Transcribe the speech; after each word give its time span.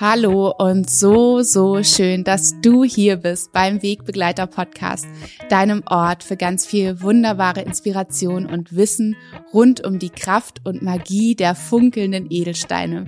Hallo 0.00 0.54
und 0.56 0.88
so, 0.88 1.42
so 1.42 1.82
schön, 1.82 2.22
dass 2.22 2.60
du 2.60 2.84
hier 2.84 3.16
bist 3.16 3.50
beim 3.52 3.82
Wegbegleiter 3.82 4.46
Podcast, 4.46 5.08
deinem 5.48 5.82
Ort 5.86 6.22
für 6.22 6.36
ganz 6.36 6.64
viel 6.64 7.02
wunderbare 7.02 7.62
Inspiration 7.62 8.46
und 8.46 8.76
Wissen 8.76 9.16
rund 9.52 9.84
um 9.84 9.98
die 9.98 10.10
Kraft 10.10 10.60
und 10.64 10.82
Magie 10.82 11.34
der 11.34 11.56
funkelnden 11.56 12.28
Edelsteine. 12.30 13.06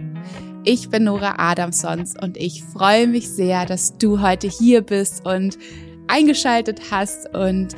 Ich 0.65 0.91
bin 0.91 1.05
Nora 1.05 1.37
Adamsons 1.39 2.15
und 2.21 2.37
ich 2.37 2.65
freue 2.65 3.07
mich 3.07 3.29
sehr, 3.29 3.67
dass 3.67 3.97
du 3.97 4.21
heute 4.21 4.49
hier 4.49 4.83
bist 4.83 5.25
und 5.25 5.59
eingeschaltet 6.09 6.91
hast 6.91 7.33
und 7.33 7.69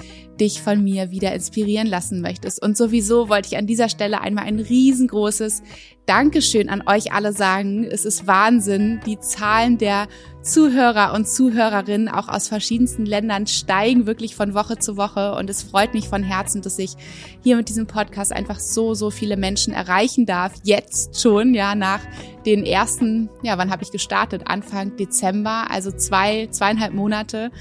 dich 0.40 0.62
von 0.62 0.82
mir 0.82 1.10
wieder 1.10 1.32
inspirieren 1.34 1.86
lassen 1.86 2.20
möchtest. 2.20 2.62
Und 2.62 2.76
sowieso 2.76 3.28
wollte 3.28 3.48
ich 3.48 3.58
an 3.58 3.66
dieser 3.66 3.88
Stelle 3.88 4.20
einmal 4.20 4.44
ein 4.44 4.58
riesengroßes 4.58 5.62
Dankeschön 6.06 6.68
an 6.68 6.82
euch 6.86 7.12
alle 7.12 7.32
sagen. 7.32 7.84
Es 7.84 8.04
ist 8.04 8.26
Wahnsinn. 8.26 9.00
Die 9.06 9.20
Zahlen 9.20 9.78
der 9.78 10.08
Zuhörer 10.42 11.14
und 11.14 11.28
Zuhörerinnen 11.28 12.08
auch 12.08 12.28
aus 12.28 12.48
verschiedensten 12.48 13.06
Ländern 13.06 13.46
steigen 13.46 14.06
wirklich 14.06 14.34
von 14.34 14.54
Woche 14.54 14.76
zu 14.76 14.96
Woche. 14.96 15.34
Und 15.36 15.48
es 15.48 15.62
freut 15.62 15.94
mich 15.94 16.08
von 16.08 16.24
Herzen, 16.24 16.62
dass 16.62 16.78
ich 16.80 16.94
hier 17.42 17.56
mit 17.56 17.68
diesem 17.68 17.86
Podcast 17.86 18.32
einfach 18.32 18.58
so, 18.58 18.94
so 18.94 19.10
viele 19.10 19.36
Menschen 19.36 19.72
erreichen 19.72 20.26
darf. 20.26 20.52
Jetzt 20.64 21.20
schon, 21.20 21.54
ja, 21.54 21.76
nach 21.76 22.00
den 22.44 22.66
ersten, 22.66 23.30
ja, 23.42 23.56
wann 23.56 23.70
habe 23.70 23.84
ich 23.84 23.92
gestartet? 23.92 24.42
Anfang 24.46 24.96
Dezember, 24.96 25.66
also 25.70 25.92
zwei, 25.92 26.48
zweieinhalb 26.50 26.92
Monate 26.92 27.52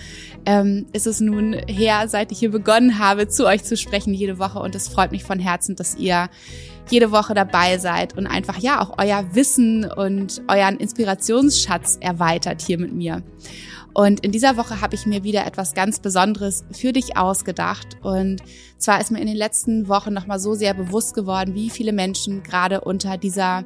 ähm, 0.47 0.87
ist 0.91 1.05
es 1.05 1.19
nun 1.21 1.53
her, 1.67 2.07
seit 2.07 2.31
ich 2.31 2.39
hier 2.39 2.51
begonnen 2.51 2.97
habe, 2.97 3.27
zu 3.27 3.45
euch 3.45 3.63
zu 3.63 3.77
sprechen 3.77 4.13
jede 4.13 4.39
Woche. 4.39 4.57
Und 4.57 4.73
es 4.73 4.87
freut 4.87 5.11
mich 5.11 5.23
von 5.23 5.37
Herzen, 5.37 5.75
dass 5.75 5.95
ihr 5.97 6.29
jede 6.91 7.11
Woche 7.11 7.33
dabei 7.33 7.77
seid 7.77 8.17
und 8.17 8.27
einfach 8.27 8.57
ja 8.57 8.81
auch 8.81 8.97
euer 8.97 9.23
Wissen 9.33 9.85
und 9.85 10.41
euren 10.47 10.77
Inspirationsschatz 10.77 11.97
erweitert 12.01 12.61
hier 12.61 12.77
mit 12.77 12.93
mir. 12.93 13.23
Und 13.93 14.21
in 14.21 14.31
dieser 14.31 14.55
Woche 14.57 14.81
habe 14.81 14.95
ich 14.95 15.05
mir 15.05 15.23
wieder 15.23 15.45
etwas 15.45 15.73
ganz 15.73 15.99
Besonderes 15.99 16.63
für 16.71 16.93
dich 16.93 17.17
ausgedacht. 17.17 17.97
Und 18.01 18.41
zwar 18.77 19.01
ist 19.01 19.11
mir 19.11 19.19
in 19.19 19.27
den 19.27 19.35
letzten 19.35 19.87
Wochen 19.87 20.13
nochmal 20.13 20.39
so 20.39 20.53
sehr 20.53 20.73
bewusst 20.73 21.13
geworden, 21.13 21.55
wie 21.55 21.69
viele 21.69 21.91
Menschen 21.91 22.41
gerade 22.43 22.81
unter 22.81 23.17
dieser 23.17 23.65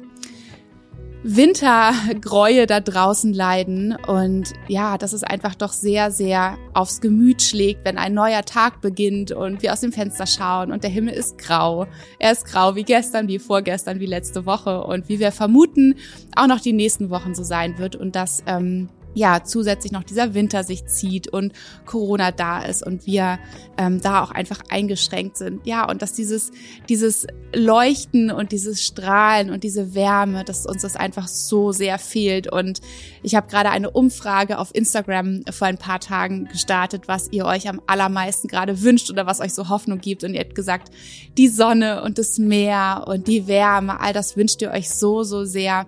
Wintergräue 1.22 2.66
da 2.66 2.80
draußen 2.80 3.32
leiden. 3.32 3.96
Und 4.06 4.52
ja, 4.68 4.98
dass 4.98 5.12
es 5.12 5.22
einfach 5.22 5.54
doch 5.54 5.72
sehr, 5.72 6.10
sehr 6.10 6.56
aufs 6.74 7.00
Gemüt 7.00 7.42
schlägt, 7.42 7.84
wenn 7.84 7.98
ein 7.98 8.14
neuer 8.14 8.42
Tag 8.42 8.80
beginnt 8.80 9.32
und 9.32 9.62
wir 9.62 9.72
aus 9.72 9.80
dem 9.80 9.92
Fenster 9.92 10.26
schauen 10.26 10.72
und 10.72 10.82
der 10.82 10.90
Himmel 10.90 11.14
ist 11.14 11.38
grau. 11.38 11.86
Er 12.18 12.32
ist 12.32 12.44
grau 12.46 12.74
wie 12.74 12.84
gestern, 12.84 13.28
wie 13.28 13.38
vorgestern, 13.38 14.00
wie 14.00 14.06
letzte 14.06 14.46
Woche 14.46 14.84
und 14.84 15.08
wie 15.08 15.18
wir 15.18 15.32
vermuten, 15.32 15.94
auch 16.34 16.46
noch 16.46 16.60
die 16.60 16.72
nächsten 16.72 17.10
Wochen 17.10 17.34
so 17.34 17.42
sein 17.42 17.78
wird. 17.78 17.96
Und 17.96 18.16
das 18.16 18.42
ähm, 18.46 18.88
ja 19.16 19.42
zusätzlich 19.42 19.92
noch 19.92 20.04
dieser 20.04 20.34
Winter 20.34 20.62
sich 20.62 20.84
zieht 20.84 21.26
und 21.26 21.54
Corona 21.86 22.32
da 22.32 22.62
ist 22.62 22.86
und 22.86 23.06
wir 23.06 23.38
ähm, 23.78 24.00
da 24.02 24.22
auch 24.22 24.30
einfach 24.30 24.60
eingeschränkt 24.68 25.38
sind. 25.38 25.66
Ja, 25.66 25.88
und 25.88 26.02
dass 26.02 26.12
dieses, 26.12 26.52
dieses 26.90 27.26
Leuchten 27.54 28.30
und 28.30 28.52
dieses 28.52 28.84
Strahlen 28.84 29.50
und 29.50 29.64
diese 29.64 29.94
Wärme, 29.94 30.44
dass 30.44 30.66
uns 30.66 30.82
das 30.82 30.96
einfach 30.96 31.28
so 31.28 31.72
sehr 31.72 31.98
fehlt. 31.98 32.52
Und 32.52 32.82
ich 33.22 33.34
habe 33.34 33.48
gerade 33.48 33.70
eine 33.70 33.90
Umfrage 33.90 34.58
auf 34.58 34.74
Instagram 34.74 35.44
vor 35.50 35.66
ein 35.66 35.78
paar 35.78 35.98
Tagen 35.98 36.44
gestartet, 36.44 37.08
was 37.08 37.28
ihr 37.32 37.46
euch 37.46 37.70
am 37.70 37.80
allermeisten 37.86 38.48
gerade 38.48 38.82
wünscht 38.82 39.10
oder 39.10 39.24
was 39.24 39.40
euch 39.40 39.54
so 39.54 39.70
Hoffnung 39.70 39.98
gibt. 39.98 40.24
Und 40.24 40.34
ihr 40.34 40.40
habt 40.40 40.54
gesagt, 40.54 40.92
die 41.38 41.48
Sonne 41.48 42.02
und 42.02 42.18
das 42.18 42.36
Meer 42.36 43.04
und 43.06 43.28
die 43.28 43.46
Wärme, 43.46 43.98
all 43.98 44.12
das 44.12 44.36
wünscht 44.36 44.60
ihr 44.60 44.72
euch 44.72 44.90
so, 44.90 45.22
so 45.22 45.44
sehr 45.46 45.86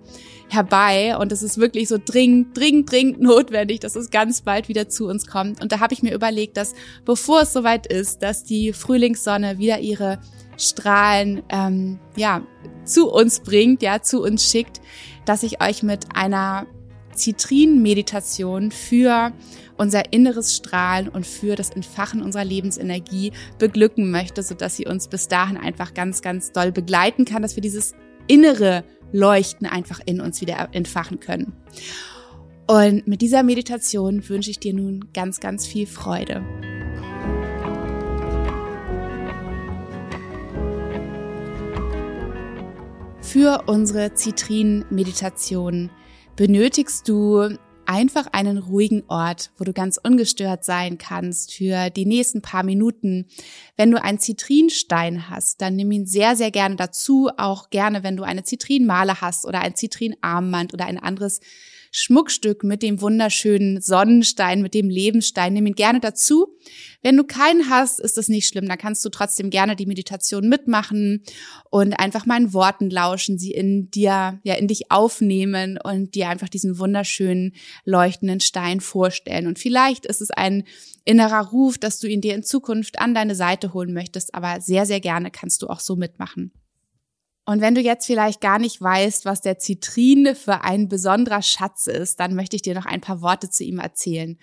herbei 0.48 1.16
und 1.16 1.32
es 1.32 1.42
ist 1.42 1.58
wirklich 1.58 1.88
so 1.88 1.98
dringend, 2.02 2.56
dringend, 2.56 2.90
dringend 2.90 3.20
notwendig, 3.20 3.80
dass 3.80 3.96
es 3.96 4.10
ganz 4.10 4.42
bald 4.42 4.68
wieder 4.68 4.88
zu 4.88 5.06
uns 5.06 5.26
kommt. 5.26 5.62
Und 5.62 5.72
da 5.72 5.80
habe 5.80 5.94
ich 5.94 6.02
mir 6.02 6.14
überlegt, 6.14 6.56
dass 6.56 6.74
bevor 7.04 7.42
es 7.42 7.52
soweit 7.52 7.86
ist, 7.86 8.22
dass 8.22 8.44
die 8.44 8.72
Frühlingssonne 8.72 9.58
wieder 9.58 9.80
ihre 9.80 10.18
Strahlen 10.56 11.42
ähm, 11.50 11.98
ja 12.16 12.42
zu 12.84 13.10
uns 13.10 13.40
bringt, 13.40 13.82
ja 13.82 14.02
zu 14.02 14.22
uns 14.22 14.44
schickt, 14.50 14.80
dass 15.24 15.42
ich 15.42 15.62
euch 15.62 15.82
mit 15.82 16.06
einer 16.14 16.66
Zitrin-Meditation 17.14 18.70
für 18.70 19.32
unser 19.76 20.12
inneres 20.12 20.56
Strahlen 20.56 21.08
und 21.08 21.26
für 21.26 21.54
das 21.56 21.70
Entfachen 21.70 22.22
unserer 22.22 22.44
Lebensenergie 22.44 23.32
beglücken 23.58 24.10
möchte, 24.10 24.42
so 24.42 24.54
dass 24.54 24.76
sie 24.76 24.86
uns 24.86 25.08
bis 25.08 25.28
dahin 25.28 25.56
einfach 25.56 25.94
ganz, 25.94 26.22
ganz 26.22 26.52
doll 26.52 26.72
begleiten 26.72 27.24
kann, 27.24 27.42
dass 27.42 27.56
wir 27.56 27.62
dieses 27.62 27.94
innere 28.26 28.84
Leuchten 29.12 29.66
einfach 29.66 30.00
in 30.04 30.20
uns 30.20 30.40
wieder 30.40 30.68
entfachen 30.72 31.20
können. 31.20 31.52
Und 32.66 33.06
mit 33.06 33.22
dieser 33.22 33.42
Meditation 33.42 34.28
wünsche 34.28 34.50
ich 34.50 34.60
dir 34.60 34.74
nun 34.74 35.08
ganz, 35.14 35.40
ganz 35.40 35.66
viel 35.66 35.86
Freude. 35.86 36.44
Für 43.22 43.64
unsere 43.66 44.14
Zitrin-Meditation 44.14 45.90
benötigst 46.36 47.08
du 47.08 47.56
einfach 47.88 48.26
einen 48.32 48.58
ruhigen 48.58 49.02
Ort, 49.08 49.50
wo 49.56 49.64
du 49.64 49.72
ganz 49.72 49.98
ungestört 50.00 50.62
sein 50.62 50.98
kannst 50.98 51.54
für 51.54 51.88
die 51.88 52.04
nächsten 52.04 52.42
paar 52.42 52.62
Minuten. 52.62 53.26
Wenn 53.76 53.90
du 53.90 54.00
einen 54.00 54.18
Zitrinstein 54.18 55.30
hast, 55.30 55.62
dann 55.62 55.74
nimm 55.74 55.90
ihn 55.90 56.06
sehr, 56.06 56.36
sehr 56.36 56.50
gerne 56.50 56.76
dazu. 56.76 57.30
Auch 57.38 57.70
gerne, 57.70 58.02
wenn 58.02 58.16
du 58.16 58.24
eine 58.24 58.44
Zitrinmale 58.44 59.22
hast 59.22 59.46
oder 59.46 59.60
ein 59.60 59.74
Zitrinarmband 59.74 60.74
oder 60.74 60.84
ein 60.84 60.98
anderes 60.98 61.40
Schmuckstück 61.90 62.64
mit 62.64 62.82
dem 62.82 63.00
wunderschönen 63.00 63.80
Sonnenstein, 63.80 64.62
mit 64.62 64.74
dem 64.74 64.88
Lebensstein. 64.88 65.52
Nimm 65.52 65.66
ihn 65.66 65.74
gerne 65.74 66.00
dazu. 66.00 66.48
Wenn 67.02 67.16
du 67.16 67.24
keinen 67.24 67.70
hast, 67.70 68.00
ist 68.00 68.16
das 68.16 68.28
nicht 68.28 68.48
schlimm. 68.48 68.68
Da 68.68 68.76
kannst 68.76 69.04
du 69.04 69.08
trotzdem 69.08 69.50
gerne 69.50 69.76
die 69.76 69.86
Meditation 69.86 70.48
mitmachen 70.48 71.22
und 71.70 71.94
einfach 71.94 72.26
meinen 72.26 72.52
Worten 72.52 72.90
lauschen, 72.90 73.38
sie 73.38 73.52
in 73.52 73.90
dir, 73.90 74.40
ja, 74.42 74.54
in 74.54 74.68
dich 74.68 74.90
aufnehmen 74.90 75.78
und 75.82 76.14
dir 76.14 76.28
einfach 76.28 76.48
diesen 76.48 76.78
wunderschönen 76.78 77.54
leuchtenden 77.84 78.40
Stein 78.40 78.80
vorstellen. 78.80 79.46
Und 79.46 79.58
vielleicht 79.58 80.06
ist 80.06 80.20
es 80.20 80.30
ein 80.30 80.64
innerer 81.04 81.46
Ruf, 81.48 81.78
dass 81.78 82.00
du 82.00 82.06
ihn 82.06 82.20
dir 82.20 82.34
in 82.34 82.42
Zukunft 82.42 82.98
an 82.98 83.14
deine 83.14 83.34
Seite 83.34 83.72
holen 83.72 83.92
möchtest, 83.92 84.34
aber 84.34 84.60
sehr, 84.60 84.84
sehr 84.84 85.00
gerne 85.00 85.30
kannst 85.30 85.62
du 85.62 85.68
auch 85.68 85.80
so 85.80 85.96
mitmachen. 85.96 86.52
Und 87.48 87.62
wenn 87.62 87.74
du 87.74 87.80
jetzt 87.80 88.04
vielleicht 88.04 88.42
gar 88.42 88.58
nicht 88.58 88.78
weißt, 88.78 89.24
was 89.24 89.40
der 89.40 89.58
Zitrin 89.58 90.36
für 90.36 90.64
ein 90.64 90.86
besonderer 90.86 91.40
Schatz 91.40 91.86
ist, 91.86 92.20
dann 92.20 92.34
möchte 92.34 92.56
ich 92.56 92.60
dir 92.60 92.74
noch 92.74 92.84
ein 92.84 93.00
paar 93.00 93.22
Worte 93.22 93.48
zu 93.48 93.64
ihm 93.64 93.78
erzählen. 93.78 94.36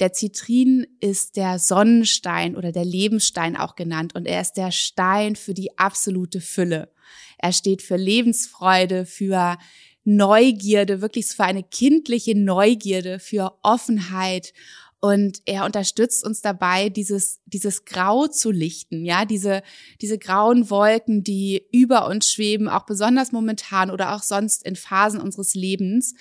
Der 0.00 0.14
Zitrin 0.14 0.86
ist 1.00 1.36
der 1.36 1.58
Sonnenstein 1.58 2.56
oder 2.56 2.72
der 2.72 2.86
Lebensstein 2.86 3.58
auch 3.58 3.76
genannt 3.76 4.14
und 4.14 4.24
er 4.24 4.40
ist 4.40 4.54
der 4.54 4.70
Stein 4.70 5.36
für 5.36 5.52
die 5.52 5.76
absolute 5.76 6.40
Fülle. 6.40 6.90
Er 7.36 7.52
steht 7.52 7.82
für 7.82 7.96
Lebensfreude, 7.96 9.04
für 9.04 9.58
Neugierde, 10.04 11.02
wirklich 11.02 11.26
für 11.26 11.44
eine 11.44 11.62
kindliche 11.62 12.34
Neugierde, 12.38 13.18
für 13.18 13.52
Offenheit 13.64 14.54
und 15.06 15.40
er 15.44 15.64
unterstützt 15.64 16.24
uns 16.24 16.40
dabei, 16.40 16.88
dieses, 16.88 17.38
dieses 17.46 17.84
Grau 17.84 18.26
zu 18.26 18.50
lichten, 18.50 19.04
ja, 19.04 19.24
diese, 19.24 19.62
diese 20.00 20.18
grauen 20.18 20.68
Wolken, 20.68 21.22
die 21.22 21.62
über 21.70 22.08
uns 22.08 22.28
schweben, 22.28 22.68
auch 22.68 22.86
besonders 22.86 23.30
momentan 23.30 23.92
oder 23.92 24.16
auch 24.16 24.24
sonst 24.24 24.66
in 24.66 24.74
Phasen 24.74 25.20
unseres 25.20 25.54
Lebens, 25.54 26.16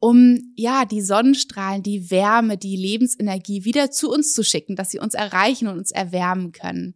um, 0.00 0.52
ja, 0.54 0.84
die 0.84 1.00
Sonnenstrahlen, 1.00 1.82
die 1.82 2.10
Wärme, 2.10 2.58
die 2.58 2.76
Lebensenergie 2.76 3.64
wieder 3.64 3.90
zu 3.90 4.10
uns 4.10 4.34
zu 4.34 4.44
schicken, 4.44 4.76
dass 4.76 4.90
sie 4.90 4.98
uns 4.98 5.14
erreichen 5.14 5.68
und 5.68 5.78
uns 5.78 5.90
erwärmen 5.90 6.52
können. 6.52 6.94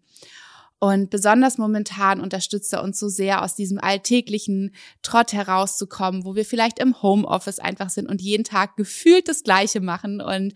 Und 0.78 1.08
besonders 1.08 1.56
momentan 1.56 2.20
unterstützt 2.20 2.70
er 2.74 2.82
uns 2.82 2.98
so 2.98 3.08
sehr, 3.08 3.42
aus 3.42 3.54
diesem 3.54 3.78
alltäglichen 3.78 4.74
Trott 5.00 5.32
herauszukommen, 5.32 6.26
wo 6.26 6.34
wir 6.34 6.44
vielleicht 6.44 6.80
im 6.80 7.00
Homeoffice 7.00 7.60
einfach 7.60 7.88
sind 7.88 8.10
und 8.10 8.20
jeden 8.20 8.44
Tag 8.44 8.76
gefühlt 8.76 9.26
das 9.26 9.42
Gleiche 9.42 9.80
machen 9.80 10.20
und 10.20 10.52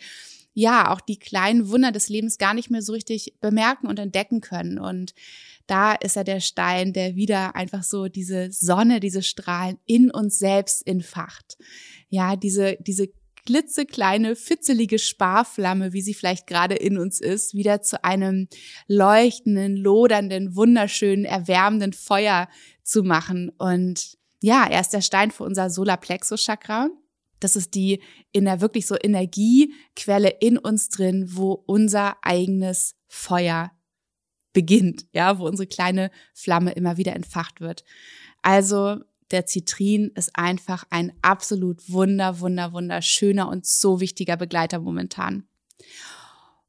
ja, 0.54 0.92
auch 0.92 1.00
die 1.00 1.18
kleinen 1.18 1.68
Wunder 1.68 1.90
des 1.90 2.08
Lebens 2.08 2.38
gar 2.38 2.54
nicht 2.54 2.70
mehr 2.70 2.80
so 2.80 2.92
richtig 2.92 3.34
bemerken 3.40 3.88
und 3.88 3.98
entdecken 3.98 4.40
können. 4.40 4.78
Und 4.78 5.14
da 5.66 5.94
ist 5.94 6.16
er 6.16 6.24
der 6.24 6.40
Stein, 6.40 6.92
der 6.92 7.16
wieder 7.16 7.56
einfach 7.56 7.82
so 7.82 8.06
diese 8.06 8.52
Sonne, 8.52 9.00
diese 9.00 9.22
Strahlen 9.22 9.78
in 9.84 10.10
uns 10.10 10.38
selbst 10.38 10.86
entfacht. 10.86 11.58
Ja, 12.08 12.36
diese, 12.36 12.76
diese 12.80 13.08
klitzekleine, 13.46 14.36
fitzelige 14.36 15.00
Sparflamme, 15.00 15.92
wie 15.92 16.02
sie 16.02 16.14
vielleicht 16.14 16.46
gerade 16.46 16.76
in 16.76 16.98
uns 16.98 17.20
ist, 17.20 17.54
wieder 17.54 17.82
zu 17.82 18.02
einem 18.04 18.48
leuchtenden, 18.86 19.76
lodernden, 19.76 20.54
wunderschönen, 20.54 21.24
erwärmenden 21.24 21.92
Feuer 21.92 22.48
zu 22.84 23.02
machen. 23.02 23.50
Und 23.58 24.18
ja, 24.40 24.66
er 24.70 24.80
ist 24.80 24.90
der 24.90 25.02
Stein 25.02 25.32
für 25.32 25.42
unser 25.42 25.68
Solarplexus-Chakra. 25.68 26.90
Das 27.44 27.56
ist 27.56 27.74
die 27.74 28.00
in 28.32 28.46
der 28.46 28.62
wirklich 28.62 28.86
so 28.86 28.96
Energiequelle 28.98 30.30
in 30.30 30.56
uns 30.56 30.88
drin, 30.88 31.26
wo 31.28 31.52
unser 31.66 32.16
eigenes 32.22 32.94
Feuer 33.06 33.70
beginnt, 34.54 35.04
ja, 35.12 35.38
wo 35.38 35.46
unsere 35.46 35.66
kleine 35.66 36.10
Flamme 36.32 36.72
immer 36.72 36.96
wieder 36.96 37.14
entfacht 37.14 37.60
wird. 37.60 37.84
Also 38.40 39.00
der 39.30 39.44
Zitrin 39.44 40.10
ist 40.14 40.30
einfach 40.38 40.84
ein 40.88 41.12
absolut 41.20 41.90
wunder, 41.90 42.40
wunder, 42.40 42.72
wunderschöner 42.72 43.46
und 43.50 43.66
so 43.66 44.00
wichtiger 44.00 44.38
Begleiter 44.38 44.78
momentan. 44.78 45.46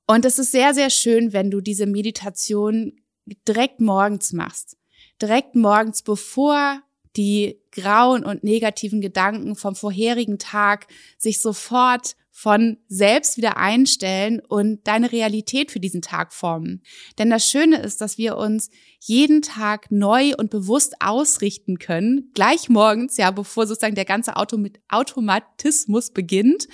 Und 0.07 0.25
es 0.25 0.39
ist 0.39 0.51
sehr, 0.51 0.74
sehr 0.74 0.89
schön, 0.89 1.31
wenn 1.31 1.51
du 1.51 1.62
diese 1.62 1.86
Meditation 1.86 3.00
direkt 3.48 3.80
morgens 3.80 4.33
machst. 4.33 4.75
Direkt 5.22 5.56
morgens, 5.56 6.01
bevor 6.01 6.81
die 7.18 7.60
grauen 7.72 8.24
und 8.24 8.44
negativen 8.44 9.02
Gedanken 9.02 9.56
vom 9.56 9.76
vorherigen 9.76 10.40
Tag 10.40 10.88
sich 11.18 11.42
sofort 11.42 12.16
von 12.38 12.78
selbst 12.90 13.38
wieder 13.38 13.56
einstellen 13.56 14.42
und 14.42 14.86
deine 14.86 15.14
Realität 15.14 15.72
für 15.72 15.80
diesen 15.80 16.02
Tag 16.02 16.34
formen. 16.34 16.82
Denn 17.18 17.30
das 17.30 17.50
Schöne 17.50 17.78
ist, 17.78 18.02
dass 18.02 18.18
wir 18.18 18.36
uns 18.36 18.70
jeden 19.00 19.42
Tag 19.42 19.90
neu 19.90 20.34
und 20.38 20.50
bewusst 20.50 20.96
ausrichten 21.00 21.80
können, 21.80 22.32
gleich 22.34 22.68
morgens, 22.68 23.16
ja, 23.16 23.32
bevor 23.32 23.68
sozusagen 23.68 23.96
der 23.96 24.04
ganze 24.04 24.34
Automatismus 24.36 26.12
beginnt 26.12 26.68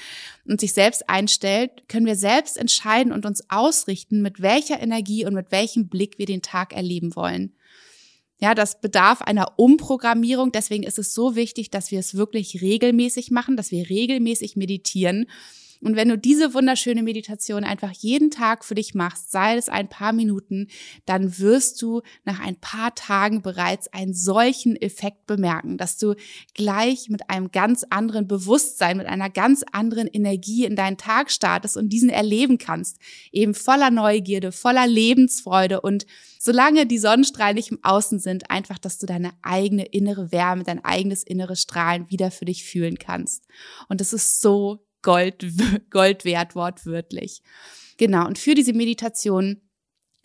und 0.45 0.59
sich 0.59 0.73
selbst 0.73 1.07
einstellt, 1.07 1.87
können 1.87 2.07
wir 2.07 2.15
selbst 2.15 2.57
entscheiden 2.57 3.13
und 3.13 3.27
uns 3.27 3.47
ausrichten, 3.51 4.23
mit 4.23 4.41
welcher 4.41 4.79
Energie 4.81 5.27
und 5.27 5.35
mit 5.35 5.51
welchem 5.51 5.89
Blick 5.89 6.17
wir 6.17 6.25
den 6.25 6.41
Tag 6.41 6.73
erleben 6.73 7.15
wollen. 7.15 7.53
Ja, 8.41 8.55
das 8.55 8.81
bedarf 8.81 9.21
einer 9.21 9.59
Umprogrammierung. 9.59 10.51
Deswegen 10.51 10.83
ist 10.83 10.97
es 10.97 11.13
so 11.13 11.35
wichtig, 11.35 11.69
dass 11.69 11.91
wir 11.91 11.99
es 11.99 12.15
wirklich 12.15 12.61
regelmäßig 12.61 13.29
machen, 13.29 13.55
dass 13.55 13.69
wir 13.69 13.87
regelmäßig 13.87 14.55
meditieren. 14.55 15.27
Und 15.81 15.95
wenn 15.95 16.09
du 16.09 16.17
diese 16.17 16.53
wunderschöne 16.53 17.03
Meditation 17.03 17.63
einfach 17.63 17.91
jeden 17.91 18.29
Tag 18.29 18.63
für 18.63 18.75
dich 18.75 18.93
machst, 18.93 19.31
sei 19.31 19.57
es 19.57 19.67
ein 19.67 19.89
paar 19.89 20.13
Minuten, 20.13 20.67
dann 21.05 21.39
wirst 21.39 21.81
du 21.81 22.01
nach 22.23 22.39
ein 22.39 22.55
paar 22.55 22.93
Tagen 22.93 23.41
bereits 23.41 23.91
einen 23.91 24.13
solchen 24.13 24.75
Effekt 24.75 25.25
bemerken, 25.25 25.77
dass 25.77 25.97
du 25.97 26.15
gleich 26.53 27.09
mit 27.09 27.29
einem 27.29 27.51
ganz 27.51 27.83
anderen 27.89 28.27
Bewusstsein, 28.27 28.97
mit 28.97 29.07
einer 29.07 29.29
ganz 29.29 29.63
anderen 29.71 30.07
Energie 30.07 30.65
in 30.65 30.75
deinen 30.75 30.97
Tag 30.97 31.31
startest 31.31 31.77
und 31.77 31.89
diesen 31.89 32.09
erleben 32.09 32.57
kannst. 32.59 32.97
Eben 33.31 33.53
voller 33.53 33.89
Neugierde, 33.89 34.51
voller 34.51 34.85
Lebensfreude 34.85 35.81
und 35.81 36.05
solange 36.39 36.85
die 36.85 36.97
Sonnenstrahlen 36.97 37.55
nicht 37.55 37.71
im 37.71 37.83
Außen 37.83 38.19
sind, 38.19 38.49
einfach, 38.49 38.77
dass 38.77 38.97
du 38.97 39.05
deine 39.05 39.31
eigene 39.41 39.85
innere 39.85 40.31
Wärme, 40.31 40.63
dein 40.63 40.83
eigenes 40.83 41.23
inneres 41.23 41.61
Strahlen 41.61 42.09
wieder 42.09 42.31
für 42.31 42.45
dich 42.45 42.63
fühlen 42.63 42.97
kannst. 42.97 43.45
Und 43.89 44.01
das 44.01 44.13
ist 44.13 44.41
so 44.41 44.79
Gold, 45.01 45.45
Gold 45.89 46.25
wert, 46.25 46.55
wortwörtlich. 46.55 47.41
Genau. 47.97 48.25
Und 48.25 48.39
für 48.39 48.55
diese 48.55 48.73
Meditation 48.73 49.61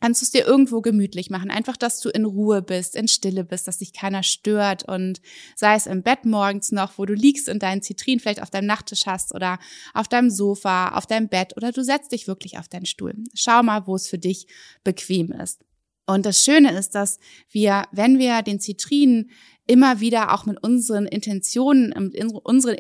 kannst 0.00 0.20
du 0.20 0.24
es 0.24 0.30
dir 0.30 0.46
irgendwo 0.46 0.80
gemütlich 0.80 1.30
machen. 1.30 1.50
Einfach, 1.50 1.76
dass 1.76 2.00
du 2.00 2.10
in 2.10 2.24
Ruhe 2.24 2.62
bist, 2.62 2.96
in 2.96 3.08
Stille 3.08 3.44
bist, 3.44 3.66
dass 3.66 3.78
dich 3.78 3.92
keiner 3.92 4.22
stört 4.22 4.86
und 4.88 5.20
sei 5.54 5.74
es 5.74 5.86
im 5.86 6.02
Bett 6.02 6.24
morgens 6.24 6.70
noch, 6.72 6.98
wo 6.98 7.06
du 7.06 7.14
liegst 7.14 7.48
und 7.48 7.62
deinen 7.62 7.82
Zitrin 7.82 8.20
vielleicht 8.20 8.42
auf 8.42 8.50
deinem 8.50 8.66
Nachttisch 8.66 9.06
hast 9.06 9.34
oder 9.34 9.58
auf 9.94 10.08
deinem 10.08 10.30
Sofa, 10.30 10.90
auf 10.90 11.06
deinem 11.06 11.28
Bett 11.28 11.56
oder 11.56 11.72
du 11.72 11.82
setzt 11.82 12.12
dich 12.12 12.28
wirklich 12.28 12.58
auf 12.58 12.68
deinen 12.68 12.86
Stuhl. 12.86 13.14
Schau 13.34 13.62
mal, 13.62 13.86
wo 13.86 13.94
es 13.94 14.08
für 14.08 14.18
dich 14.18 14.46
bequem 14.84 15.32
ist. 15.32 15.64
Und 16.06 16.24
das 16.24 16.44
Schöne 16.44 16.76
ist, 16.78 16.94
dass 16.94 17.18
wir, 17.50 17.84
wenn 17.90 18.18
wir 18.18 18.42
den 18.42 18.60
Zitrin 18.60 19.30
immer 19.66 19.98
wieder 19.98 20.32
auch 20.32 20.46
mit 20.46 20.62
unseren 20.62 21.06
Intentionen, 21.06 21.92
mit 21.98 22.32
unseren 22.44 22.76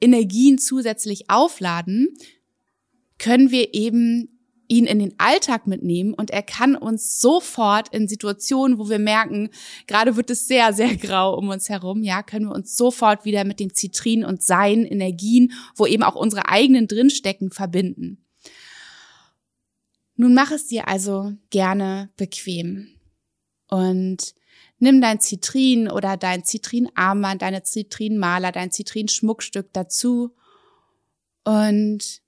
Energien 0.00 0.58
zusätzlich 0.58 1.30
aufladen, 1.30 2.08
können 3.18 3.50
wir 3.50 3.74
eben 3.74 4.36
ihn 4.68 4.86
in 4.86 4.98
den 4.98 5.14
Alltag 5.18 5.66
mitnehmen 5.66 6.12
und 6.12 6.30
er 6.30 6.42
kann 6.42 6.74
uns 6.74 7.20
sofort 7.20 7.88
in 7.94 8.08
Situationen, 8.08 8.78
wo 8.78 8.88
wir 8.88 8.98
merken, 8.98 9.50
gerade 9.86 10.16
wird 10.16 10.30
es 10.30 10.46
sehr, 10.46 10.72
sehr 10.72 10.96
grau 10.96 11.36
um 11.36 11.48
uns 11.48 11.68
herum, 11.68 12.02
ja, 12.02 12.22
können 12.22 12.46
wir 12.46 12.54
uns 12.54 12.76
sofort 12.76 13.24
wieder 13.24 13.44
mit 13.44 13.60
dem 13.60 13.74
Zitrin 13.74 14.24
und 14.24 14.42
seinen 14.42 14.84
Energien, 14.84 15.52
wo 15.76 15.86
eben 15.86 16.02
auch 16.02 16.16
unsere 16.16 16.48
eigenen 16.48 16.88
drinstecken, 16.88 17.50
verbinden. 17.50 18.24
Nun 20.16 20.34
mach 20.34 20.50
es 20.50 20.66
dir 20.66 20.88
also 20.88 21.34
gerne 21.50 22.10
bequem 22.16 22.88
und 23.68 24.34
nimm 24.78 25.00
dein 25.00 25.20
Zitrin 25.20 25.90
oder 25.90 26.16
dein 26.16 26.44
Zitrinarmband, 26.44 27.42
deine 27.42 27.62
Zitrinmaler, 27.62 28.52
dein 28.52 28.70
Zitrinschmuckstück 28.70 29.72
dazu 29.72 30.34
und 31.44 32.22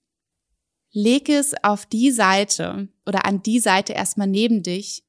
leg 0.92 1.28
es 1.28 1.54
auf 1.62 1.86
die 1.86 2.10
Seite 2.10 2.88
oder 3.06 3.26
an 3.26 3.42
die 3.42 3.60
Seite 3.60 3.92
erstmal 3.92 4.28
neben 4.28 4.62
dich, 4.62 5.04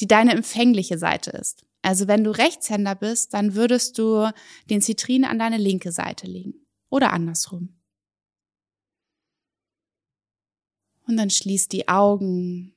die 0.00 0.06
deine 0.06 0.32
empfängliche 0.32 0.98
Seite 0.98 1.30
ist. 1.30 1.64
Also 1.82 2.08
wenn 2.08 2.24
du 2.24 2.30
Rechtshänder 2.30 2.94
bist, 2.94 3.34
dann 3.34 3.54
würdest 3.54 3.98
du 3.98 4.30
den 4.68 4.80
Zitrin 4.80 5.24
an 5.24 5.38
deine 5.38 5.58
linke 5.58 5.92
Seite 5.92 6.26
legen 6.26 6.54
oder 6.90 7.12
andersrum. 7.12 7.74
Und 11.06 11.16
dann 11.16 11.30
schließ 11.30 11.68
die 11.68 11.88
Augen 11.88 12.74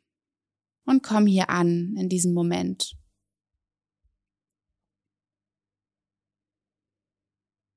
und 0.86 1.04
komm 1.04 1.28
hier 1.28 1.50
an 1.50 1.96
in 1.98 2.08
diesem 2.08 2.34
Moment. 2.34 2.96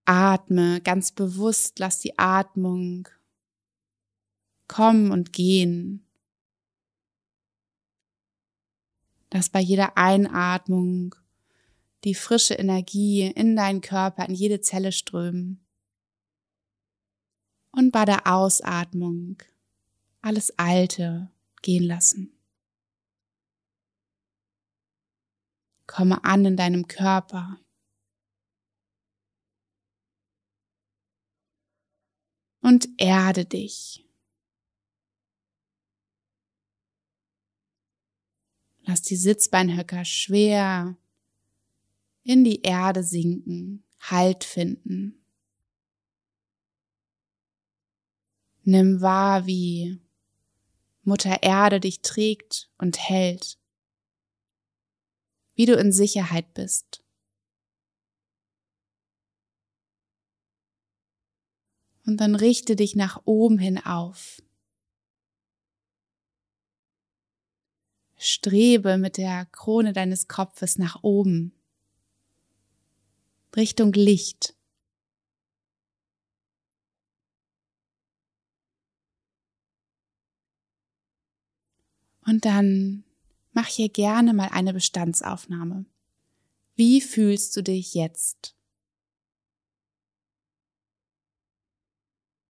Atme 0.05 0.81
ganz 0.83 1.13
bewusst, 1.13 1.79
lass 1.79 1.99
die 1.99 2.19
Atmung 2.19 3.09
kommen 4.69 5.11
und 5.11 5.33
gehen. 5.33 6.07
Lass 9.33 9.49
bei 9.49 9.61
jeder 9.61 9.97
Einatmung 9.97 11.15
die 12.05 12.15
frische 12.15 12.55
Energie 12.55 13.33
in 13.35 13.57
deinen 13.57 13.81
Körper, 13.81 14.29
in 14.29 14.35
jede 14.35 14.61
Zelle 14.61 14.93
strömen. 14.93 15.65
Und 17.73 17.91
bei 17.91 18.05
der 18.05 18.27
Ausatmung 18.27 19.43
alles 20.21 20.57
Alte 20.59 21.31
gehen 21.63 21.85
lassen. 21.85 22.33
Komme 25.87 26.25
an 26.25 26.45
in 26.45 26.57
deinem 26.57 26.87
Körper. 26.87 27.59
Und 32.65 32.89
erde 32.97 33.45
dich. 33.45 34.09
Lass 38.87 39.03
die 39.03 39.17
Sitzbeinhöcker 39.17 40.07
schwer 40.07 40.97
in 42.23 42.43
die 42.43 42.63
Erde 42.63 43.03
sinken, 43.03 43.85
Halt 43.99 44.45
finden. 44.45 45.27
Nimm 48.63 49.03
wahr, 49.03 49.45
wie 49.45 50.01
Mutter 51.03 51.43
Erde 51.43 51.81
dich 51.81 52.01
trägt 52.01 52.71
und 52.79 52.99
hält, 52.99 53.59
wie 55.55 55.67
du 55.67 55.75
in 55.75 55.93
Sicherheit 55.93 56.55
bist. 56.55 57.04
Und 62.07 62.19
dann 62.19 62.35
richte 62.35 62.77
dich 62.77 62.97
nach 62.97 63.23
oben 63.25 63.59
hin 63.59 63.79
auf. 63.79 64.43
Strebe 68.17 68.97
mit 68.97 69.19
der 69.19 69.47
Krone 69.47 69.93
deines 69.93 70.29
Kopfes 70.29 70.79
nach 70.79 71.03
oben, 71.03 71.53
Richtung 73.55 73.93
Licht. 73.93 74.55
Und 82.27 82.45
dann 82.47 83.05
mach 83.53 83.67
hier 83.67 83.91
gerne 83.91 84.33
mal 84.33 84.49
eine 84.49 84.73
Bestandsaufnahme. 84.73 85.85
Wie 86.75 87.01
fühlst 87.01 87.55
du 87.57 87.63
dich 87.63 87.95
jetzt? 87.95 88.54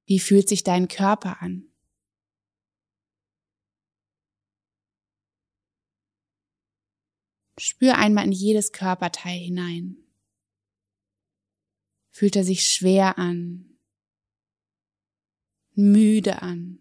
Wie 0.07 0.19
fühlt 0.19 0.49
sich 0.49 0.63
dein 0.63 0.89
Körper 0.89 1.41
an? 1.41 1.71
Spür 7.57 7.97
einmal 7.97 8.25
in 8.27 8.33
jedes 8.33 8.73
Körperteil 8.73 9.39
hinein. 9.39 9.97
Fühlt 12.11 12.37
er 12.37 12.45
sich 12.45 12.67
schwer 12.67 13.19
an, 13.19 13.79
müde 15.75 16.43
an? 16.43 16.79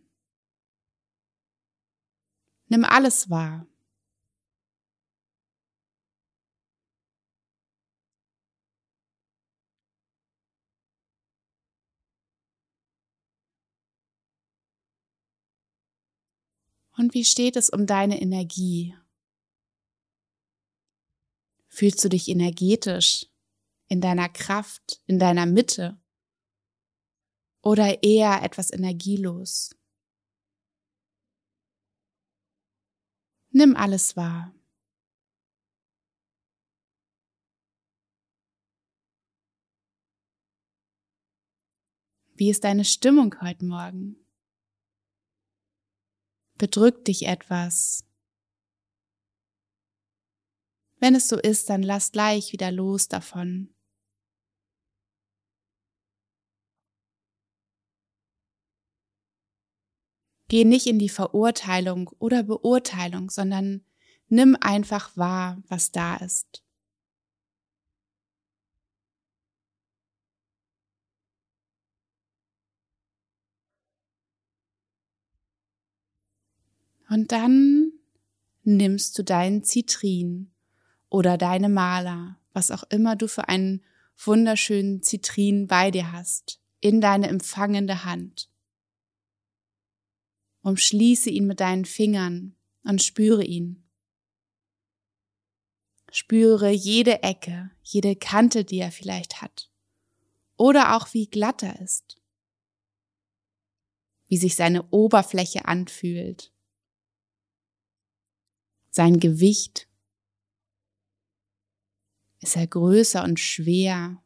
Nimm 2.67 2.83
alles 2.83 3.29
wahr. 3.29 3.67
Und 16.97 17.13
wie 17.13 17.25
steht 17.25 17.55
es 17.55 17.69
um 17.69 17.85
deine 17.87 18.21
Energie? 18.21 18.95
Fühlst 21.67 22.03
du 22.03 22.09
dich 22.09 22.29
energetisch, 22.29 23.25
in 23.87 23.99
deiner 23.99 24.29
Kraft, 24.29 25.01
in 25.07 25.17
deiner 25.19 25.45
Mitte 25.45 25.99
oder 27.61 28.03
eher 28.03 28.43
etwas 28.43 28.71
energielos? 28.71 29.75
Nimm 33.49 33.75
alles 33.75 34.15
wahr. 34.15 34.53
Wie 42.35 42.49
ist 42.49 42.63
deine 42.63 42.83
Stimmung 42.83 43.35
heute 43.41 43.65
Morgen? 43.65 44.22
Bedrückt 46.63 47.09
dich 47.09 47.25
etwas? 47.27 48.05
Wenn 51.01 51.13
es 51.13 51.27
so 51.27 51.37
ist, 51.37 51.69
dann 51.69 51.83
lass 51.83 52.13
gleich 52.13 52.53
wieder 52.53 52.71
los 52.71 53.09
davon. 53.09 53.75
Geh 60.47 60.63
nicht 60.63 60.87
in 60.87 60.99
die 60.99 61.09
Verurteilung 61.09 62.09
oder 62.19 62.43
Beurteilung, 62.43 63.29
sondern 63.29 63.85
nimm 64.29 64.55
einfach 64.55 65.17
wahr, 65.17 65.61
was 65.67 65.91
da 65.91 66.15
ist. 66.15 66.62
Und 77.13 77.31
dann 77.31 77.91
nimmst 78.63 79.19
du 79.19 79.23
deinen 79.23 79.63
Zitrin 79.63 80.51
oder 81.09 81.37
deine 81.37 81.69
Maler, 81.69 82.39
was 82.53 82.71
auch 82.71 82.81
immer 82.89 83.15
du 83.15 83.27
für 83.27 83.47
einen 83.49 83.85
wunderschönen 84.17 85.03
Zitrin 85.03 85.67
bei 85.67 85.91
dir 85.91 86.11
hast, 86.11 86.59
in 86.79 87.01
deine 87.01 87.27
empfangende 87.27 88.03
Hand. 88.03 88.49
Umschließe 90.63 91.29
ihn 91.29 91.45
mit 91.45 91.59
deinen 91.59 91.85
Fingern 91.85 92.55
und 92.83 93.03
spüre 93.03 93.43
ihn. 93.43 93.87
Spüre 96.11 96.71
jede 96.71 97.21
Ecke, 97.21 97.69
jede 97.83 98.15
Kante, 98.15 98.65
die 98.65 98.79
er 98.79 98.91
vielleicht 98.91 99.39
hat. 99.39 99.69
Oder 100.57 100.97
auch 100.97 101.13
wie 101.13 101.27
glatt 101.27 101.61
er 101.61 101.79
ist. 101.79 102.19
Wie 104.25 104.37
sich 104.37 104.55
seine 104.55 104.89
Oberfläche 104.89 105.65
anfühlt 105.65 106.52
sein 108.93 109.19
Gewicht? 109.19 109.89
Ist 112.41 112.55
er 112.55 112.67
größer 112.67 113.23
und 113.23 113.39
schwer? 113.39 114.23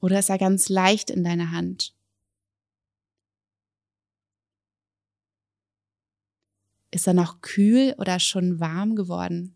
Oder 0.00 0.18
ist 0.20 0.30
er 0.30 0.38
ganz 0.38 0.70
leicht 0.70 1.10
in 1.10 1.24
deiner 1.24 1.50
Hand? 1.50 1.94
Ist 6.90 7.06
er 7.06 7.12
noch 7.12 7.42
kühl 7.42 7.94
oder 7.98 8.18
schon 8.18 8.60
warm 8.60 8.96
geworden? 8.96 9.54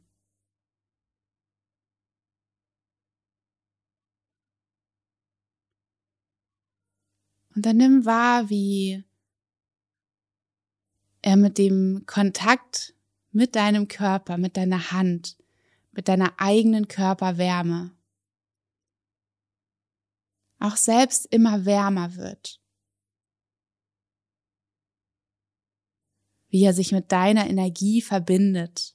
Und 7.54 7.64
dann 7.64 7.78
nimm 7.78 8.04
wahr, 8.04 8.50
wie 8.50 9.04
er 11.22 11.36
mit 11.36 11.58
dem 11.58 12.04
Kontakt 12.06 12.94
mit 13.30 13.56
deinem 13.56 13.88
Körper, 13.88 14.36
mit 14.36 14.56
deiner 14.56 14.92
Hand, 14.92 15.38
mit 15.92 16.08
deiner 16.08 16.34
eigenen 16.38 16.88
Körperwärme 16.88 17.92
auch 20.62 20.76
selbst 20.76 21.26
immer 21.26 21.64
wärmer 21.64 22.14
wird. 22.14 22.60
Wie 26.48 26.64
er 26.64 26.72
sich 26.72 26.92
mit 26.92 27.10
deiner 27.10 27.48
Energie 27.48 28.00
verbindet. 28.00 28.94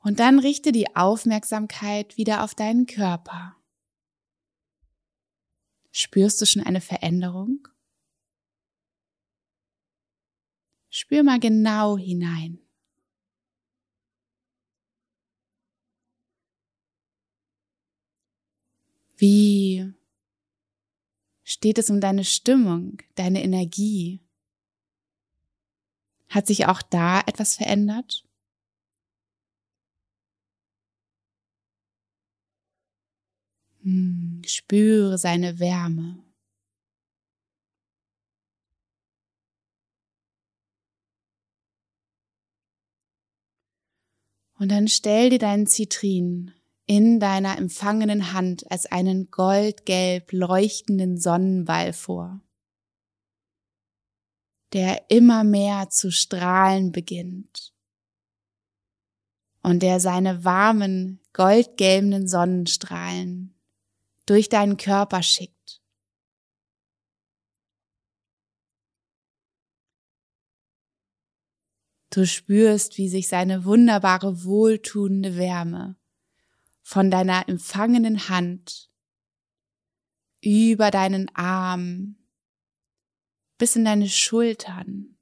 Und 0.00 0.18
dann 0.18 0.38
richte 0.38 0.72
die 0.72 0.96
Aufmerksamkeit 0.96 2.16
wieder 2.16 2.42
auf 2.42 2.54
deinen 2.54 2.86
Körper. 2.86 3.56
Spürst 5.92 6.40
du 6.40 6.46
schon 6.46 6.62
eine 6.62 6.80
Veränderung? 6.80 7.68
Spür 10.88 11.22
mal 11.22 11.38
genau 11.38 11.98
hinein. 11.98 12.58
Wie 19.16 19.92
steht 21.44 21.78
es 21.78 21.90
um 21.90 22.00
deine 22.00 22.24
Stimmung, 22.24 23.02
deine 23.16 23.42
Energie? 23.42 24.24
Hat 26.28 26.46
sich 26.46 26.66
auch 26.66 26.80
da 26.80 27.20
etwas 27.20 27.56
verändert? 27.56 28.29
Spüre 34.46 35.18
seine 35.18 35.58
Wärme. 35.58 36.22
Und 44.58 44.70
dann 44.70 44.88
stell 44.88 45.30
dir 45.30 45.38
deinen 45.38 45.66
Zitrin 45.66 46.52
in 46.84 47.18
deiner 47.18 47.56
empfangenen 47.56 48.34
Hand 48.34 48.70
als 48.70 48.84
einen 48.84 49.30
goldgelb 49.30 50.32
leuchtenden 50.32 51.16
Sonnenball 51.16 51.94
vor, 51.94 52.42
der 54.74 55.08
immer 55.08 55.44
mehr 55.44 55.88
zu 55.88 56.10
strahlen 56.10 56.92
beginnt 56.92 57.72
und 59.62 59.82
der 59.82 59.98
seine 59.98 60.44
warmen, 60.44 61.20
goldgelben 61.32 62.28
Sonnenstrahlen 62.28 63.54
durch 64.26 64.48
deinen 64.48 64.76
Körper 64.76 65.22
schickt. 65.22 65.80
Du 72.10 72.26
spürst, 72.26 72.98
wie 72.98 73.08
sich 73.08 73.28
seine 73.28 73.64
wunderbare, 73.64 74.44
wohltuende 74.44 75.36
Wärme 75.36 75.96
von 76.82 77.10
deiner 77.10 77.48
empfangenen 77.48 78.28
Hand 78.28 78.90
über 80.42 80.90
deinen 80.90 81.28
Arm 81.36 82.16
bis 83.58 83.76
in 83.76 83.84
deine 83.84 84.08
Schultern 84.08 85.18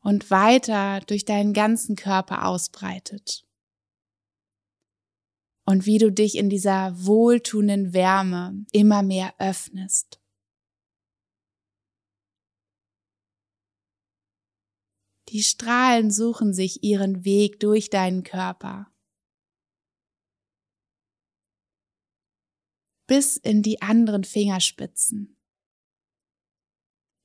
und 0.00 0.30
weiter 0.30 1.00
durch 1.06 1.24
deinen 1.24 1.52
ganzen 1.52 1.94
Körper 1.94 2.46
ausbreitet 2.46 3.46
und 5.64 5.86
wie 5.86 5.98
du 5.98 6.10
dich 6.10 6.36
in 6.36 6.50
dieser 6.50 6.92
wohltuenden 7.04 7.92
Wärme 7.92 8.66
immer 8.72 9.02
mehr 9.02 9.34
öffnest. 9.38 10.20
Die 15.28 15.42
Strahlen 15.42 16.10
suchen 16.10 16.52
sich 16.52 16.82
ihren 16.82 17.24
Weg 17.24 17.58
durch 17.60 17.88
deinen 17.88 18.22
Körper. 18.22 18.92
Bis 23.06 23.36
in 23.36 23.62
die 23.62 23.80
anderen 23.80 24.24
Fingerspitzen. 24.24 25.38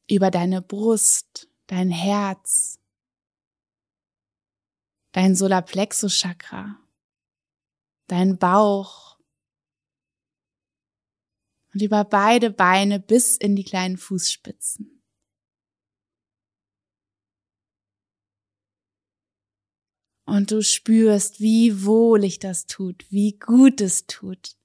Über 0.09 0.31
deine 0.31 0.61
Brust, 0.61 1.49
dein 1.67 1.89
Herz, 1.89 2.79
dein 5.11 5.35
Solarplexus-Chakra 5.35 6.86
dein 8.07 8.37
Bauch 8.37 9.17
und 11.73 11.81
über 11.81 12.03
beide 12.03 12.49
Beine 12.49 12.99
bis 12.99 13.37
in 13.37 13.55
die 13.55 13.63
kleinen 13.63 13.97
Fußspitzen. 13.97 15.01
Und 20.25 20.51
du 20.51 20.61
spürst, 20.61 21.39
wie 21.39 21.85
wohlig 21.85 22.39
das 22.39 22.65
tut, 22.65 23.05
wie 23.09 23.37
gut 23.37 23.79
es 23.79 24.07
tut. 24.07 24.57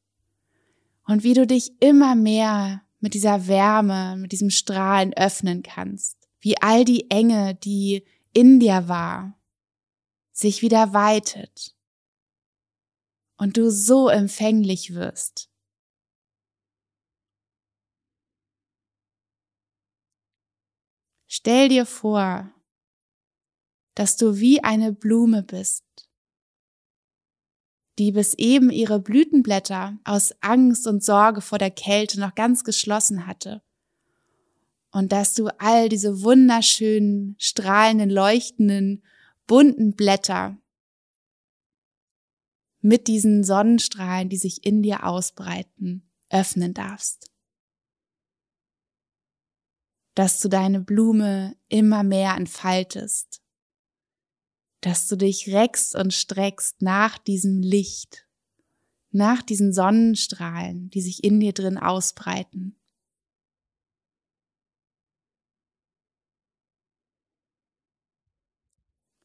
Und 1.07 1.23
wie 1.23 1.35
du 1.35 1.47
dich 1.47 1.73
immer 1.81 2.15
mehr 2.15 2.83
mit 2.99 3.15
dieser 3.15 3.47
Wärme, 3.47 4.17
mit 4.17 4.33
diesem 4.33 4.51
Strahlen 4.51 5.13
öffnen 5.13 5.63
kannst. 5.63 6.17
Wie 6.41 6.61
all 6.61 6.85
die 6.85 7.11
Enge, 7.11 7.55
die 7.55 8.05
in 8.33 8.59
dir 8.59 8.89
war, 8.89 9.39
sich 10.33 10.63
wieder 10.63 10.93
weitet 10.93 11.77
und 13.43 13.57
du 13.57 13.73
so 13.73 14.09
empfänglich 14.09 14.95
wirst. 14.95 15.51
Stell 21.27 21.69
dir 21.69 21.85
vor, 21.85 22.55
dass 23.97 24.17
du 24.17 24.39
wie 24.39 24.63
eine 24.63 24.93
Blume 24.93 25.43
bist, 25.43 25.85
die 27.99 28.13
bis 28.13 28.35
eben 28.35 28.71
ihre 28.71 29.01
Blütenblätter 29.01 29.99
aus 30.05 30.37
Angst 30.41 30.87
und 30.87 31.03
Sorge 31.03 31.41
vor 31.41 31.59
der 31.59 31.73
Kälte 31.73 32.21
noch 32.21 32.37
ganz 32.37 32.63
geschlossen 32.63 33.27
hatte. 33.27 33.61
Und 34.93 35.11
dass 35.11 35.35
du 35.35 35.49
all 35.59 35.89
diese 35.89 36.23
wunderschönen, 36.23 37.35
strahlenden, 37.41 38.09
leuchtenden, 38.09 39.03
bunten 39.49 39.97
Blätter 39.97 40.62
mit 42.83 43.07
diesen 43.09 43.45
Sonnenstrahlen, 43.45 44.29
die 44.29 44.37
sich 44.37 44.67
in 44.67 44.83
dir 44.83 45.07
ausbreiten, 45.07 46.11
öffnen 46.29 46.75
darfst. 46.75 47.31
Dass 50.15 50.41
du 50.41 50.49
deine 50.49 50.81
Blume 50.81 51.57
immer 51.69 52.03
mehr 52.03 52.35
entfaltest 52.37 53.43
dass 54.83 55.07
du 55.07 55.17
dich 55.17 55.49
reckst 55.49 55.95
und 55.95 56.13
streckst 56.13 56.83
nach 56.83 57.17
diesem 57.17 57.63
Licht, 57.63 58.27
nach 59.11 59.41
diesen 59.41 59.73
Sonnenstrahlen, 59.73 60.91
die 60.91 61.01
sich 61.01 61.23
in 61.23 61.39
dir 61.39 61.53
drin 61.53 61.79
ausbreiten. 61.79 62.77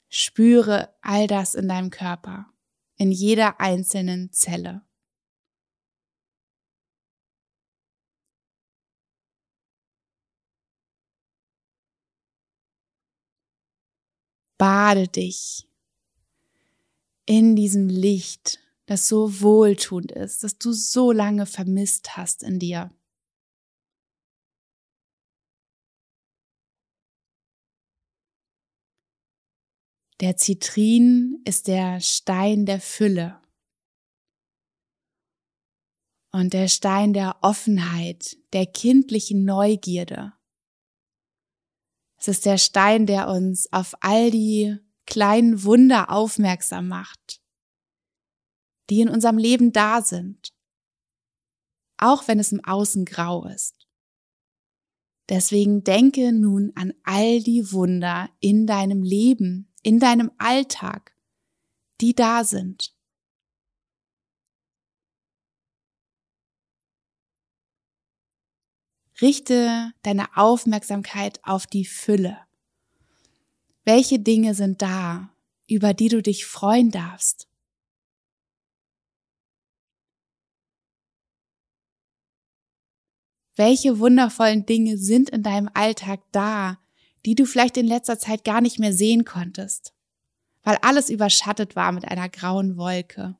Spüre 0.09 0.93
all 1.01 1.25
das 1.27 1.55
in 1.55 1.67
deinem 1.67 1.89
Körper, 1.89 2.53
in 2.97 3.11
jeder 3.11 3.59
einzelnen 3.59 4.31
Zelle. 4.31 4.81
Bade 14.57 15.07
dich 15.07 15.67
in 17.27 17.55
diesem 17.55 17.89
Licht, 17.89 18.59
das 18.85 19.07
so 19.07 19.41
wohltuend 19.41 20.11
ist, 20.13 20.43
das 20.43 20.57
du 20.57 20.71
so 20.71 21.11
lange 21.11 21.45
vermisst 21.45 22.15
hast 22.15 22.41
in 22.41 22.57
dir. 22.57 22.89
Der 30.19 30.35
Zitrin 30.35 31.41
ist 31.45 31.67
der 31.67 31.99
Stein 31.99 32.65
der 32.65 32.81
Fülle 32.81 33.39
und 36.31 36.53
der 36.53 36.67
Stein 36.67 37.13
der 37.13 37.37
Offenheit, 37.43 38.35
der 38.51 38.65
kindlichen 38.65 39.45
Neugierde. 39.45 40.33
Es 42.17 42.27
ist 42.27 42.47
der 42.47 42.57
Stein, 42.57 43.05
der 43.05 43.27
uns 43.27 43.71
auf 43.71 43.93
all 43.99 44.31
die 44.31 44.77
kleinen 45.05 45.63
Wunder 45.63 46.09
aufmerksam 46.09 46.87
macht, 46.87 47.39
die 48.89 49.01
in 49.01 49.09
unserem 49.09 49.37
Leben 49.37 49.71
da 49.71 50.01
sind, 50.01 50.51
auch 51.97 52.27
wenn 52.27 52.39
es 52.39 52.51
im 52.51 52.65
Außen 52.65 53.05
grau 53.05 53.45
ist. 53.45 53.87
Deswegen 55.29 55.83
denke 55.83 56.31
nun 56.31 56.71
an 56.73 56.93
all 57.03 57.43
die 57.43 57.71
Wunder 57.71 58.29
in 58.39 58.65
deinem 58.65 59.03
Leben, 59.03 59.71
in 59.87 60.01
deinem 60.01 60.33
Alltag, 60.37 61.15
die 62.01 62.13
da 62.13 62.43
sind. 62.43 62.93
Richte 69.21 69.93
deine 70.01 70.35
Aufmerksamkeit 70.35 71.39
auf 71.45 71.67
die 71.67 71.85
Fülle. 71.85 72.37
Welche 73.85 74.19
Dinge 74.19 74.55
sind 74.55 74.81
da, 74.81 75.33
über 75.69 75.93
die 75.93 76.09
du 76.09 76.21
dich 76.21 76.45
freuen 76.45 76.91
darfst? 76.91 77.47
Welche 83.55 83.99
wundervollen 83.99 84.65
Dinge 84.65 84.97
sind 84.97 85.29
in 85.29 85.43
deinem 85.43 85.69
Alltag 85.73 86.19
da, 86.33 86.77
die 87.27 87.35
du 87.35 87.45
vielleicht 87.45 87.75
in 87.75 87.85
letzter 87.85 88.17
Zeit 88.17 88.45
gar 88.45 88.61
nicht 88.61 88.79
mehr 88.79 88.93
sehen 88.93 89.25
konntest, 89.25 89.93
weil 90.63 90.77
alles 90.77 91.09
überschattet 91.09 91.75
war 91.75 91.91
mit 91.91 92.05
einer 92.05 92.29
grauen 92.29 92.77
Wolke? 92.77 93.37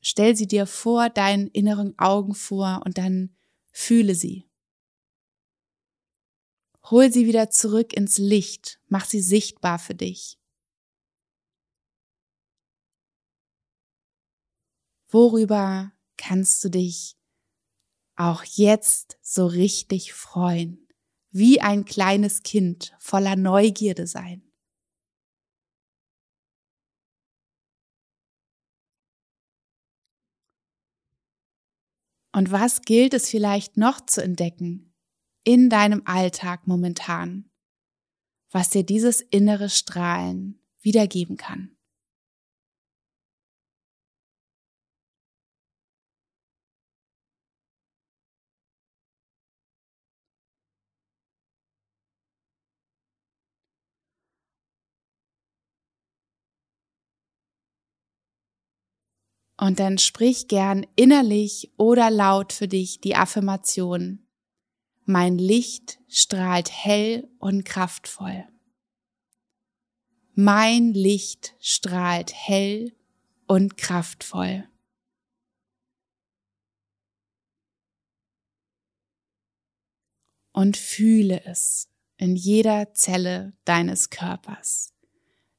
Stell 0.00 0.34
sie 0.34 0.46
dir 0.46 0.64
vor 0.64 1.10
deinen 1.10 1.48
inneren 1.48 1.98
Augen 1.98 2.34
vor 2.34 2.80
und 2.86 2.96
dann 2.96 3.36
fühle 3.72 4.14
sie. 4.14 4.48
Hol 6.84 7.12
sie 7.12 7.26
wieder 7.26 7.50
zurück 7.50 7.92
ins 7.92 8.16
Licht, 8.16 8.80
mach 8.88 9.04
sie 9.04 9.20
sichtbar 9.20 9.78
für 9.78 9.94
dich. 9.94 10.38
Worüber 15.08 15.92
kannst 16.16 16.64
du 16.64 16.70
dich 16.70 17.19
auch 18.20 18.44
jetzt 18.44 19.18
so 19.22 19.46
richtig 19.46 20.12
freuen, 20.12 20.86
wie 21.30 21.60
ein 21.60 21.86
kleines 21.86 22.42
Kind 22.42 22.94
voller 22.98 23.34
Neugierde 23.34 24.06
sein? 24.06 24.42
Und 32.32 32.52
was 32.52 32.82
gilt 32.82 33.14
es 33.14 33.28
vielleicht 33.28 33.76
noch 33.76 34.04
zu 34.04 34.22
entdecken 34.22 34.94
in 35.42 35.70
deinem 35.70 36.02
Alltag 36.04 36.66
momentan, 36.66 37.50
was 38.50 38.70
dir 38.70 38.84
dieses 38.84 39.20
innere 39.20 39.68
Strahlen 39.68 40.62
wiedergeben 40.80 41.36
kann? 41.36 41.76
Und 59.60 59.78
dann 59.78 59.98
sprich 59.98 60.48
gern 60.48 60.86
innerlich 60.96 61.70
oder 61.76 62.10
laut 62.10 62.54
für 62.54 62.66
dich 62.66 63.02
die 63.02 63.14
Affirmation. 63.14 64.26
Mein 65.04 65.36
Licht 65.36 65.98
strahlt 66.08 66.70
hell 66.72 67.28
und 67.38 67.66
kraftvoll. 67.66 68.48
Mein 70.32 70.94
Licht 70.94 71.56
strahlt 71.60 72.32
hell 72.32 72.96
und 73.46 73.76
kraftvoll. 73.76 74.66
Und 80.52 80.78
fühle 80.78 81.44
es 81.44 81.90
in 82.16 82.34
jeder 82.34 82.94
Zelle 82.94 83.52
deines 83.66 84.08
Körpers, 84.08 84.94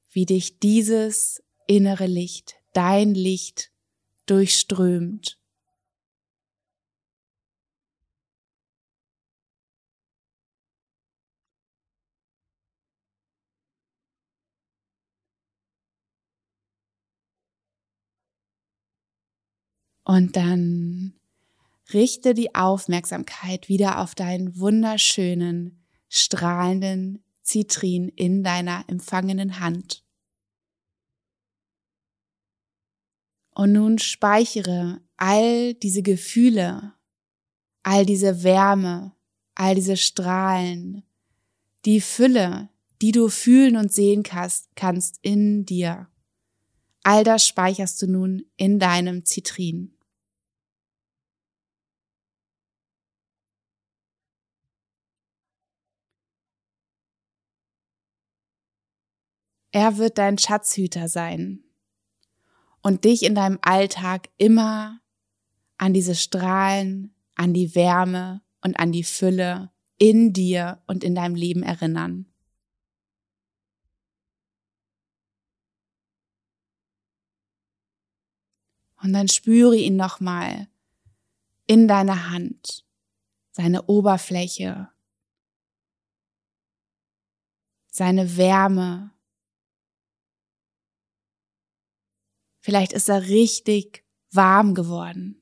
wie 0.09 0.25
dich 0.25 0.57
dieses 0.57 1.43
innere 1.67 2.07
Licht, 2.07 2.55
dein 2.73 3.13
Licht 3.13 3.70
durchströmt. 4.31 5.37
Und 20.05 20.35
dann 20.37 21.13
richte 21.93 22.33
die 22.33 22.55
Aufmerksamkeit 22.55 23.67
wieder 23.67 23.99
auf 23.99 24.15
deinen 24.15 24.57
wunderschönen, 24.57 25.85
strahlenden 26.07 27.23
Zitrin 27.41 28.07
in 28.07 28.43
deiner 28.43 28.85
empfangenen 28.87 29.59
Hand. 29.59 30.03
Und 33.53 33.73
nun 33.73 33.99
speichere 33.99 35.01
all 35.17 35.73
diese 35.73 36.01
Gefühle, 36.01 36.93
all 37.83 38.05
diese 38.05 38.43
Wärme, 38.43 39.13
all 39.55 39.75
diese 39.75 39.97
Strahlen, 39.97 41.03
die 41.85 42.01
Fülle, 42.01 42.69
die 43.01 43.11
du 43.11 43.29
fühlen 43.29 43.75
und 43.77 43.91
sehen 43.91 44.23
kannst 44.23 45.19
in 45.21 45.65
dir. 45.65 46.07
All 47.03 47.23
das 47.23 47.47
speicherst 47.47 48.01
du 48.01 48.07
nun 48.07 48.45
in 48.57 48.77
deinem 48.79 49.25
Zitrin. 49.25 49.97
Er 59.73 59.97
wird 59.97 60.17
dein 60.17 60.37
Schatzhüter 60.37 61.07
sein, 61.07 61.63
und 62.81 63.05
dich 63.05 63.23
in 63.23 63.35
deinem 63.35 63.59
Alltag 63.61 64.29
immer 64.37 64.99
an 65.77 65.93
diese 65.93 66.15
Strahlen, 66.15 67.13
an 67.35 67.53
die 67.53 67.75
Wärme 67.75 68.41
und 68.61 68.79
an 68.79 68.91
die 68.91 69.03
Fülle 69.03 69.71
in 69.97 70.33
dir 70.33 70.81
und 70.87 71.03
in 71.03 71.15
deinem 71.15 71.35
Leben 71.35 71.63
erinnern. 71.63 72.25
Und 79.03 79.13
dann 79.13 79.27
spüre 79.27 79.75
ihn 79.75 79.95
nochmal 79.95 80.67
in 81.65 81.87
deiner 81.87 82.29
Hand, 82.29 82.85
seine 83.51 83.83
Oberfläche, 83.83 84.89
seine 87.91 88.37
Wärme. 88.37 89.11
Vielleicht 92.61 92.93
ist 92.93 93.09
er 93.09 93.23
richtig 93.23 94.05
warm 94.31 94.75
geworden. 94.75 95.41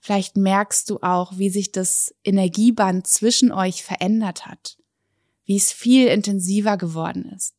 Vielleicht 0.00 0.36
merkst 0.36 0.90
du 0.90 0.98
auch, 1.02 1.38
wie 1.38 1.50
sich 1.50 1.70
das 1.72 2.14
Energieband 2.24 3.06
zwischen 3.06 3.52
euch 3.52 3.84
verändert 3.84 4.46
hat, 4.46 4.78
wie 5.44 5.56
es 5.56 5.72
viel 5.72 6.08
intensiver 6.08 6.76
geworden 6.76 7.26
ist. 7.26 7.54